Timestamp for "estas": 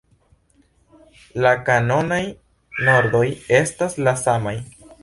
3.61-4.03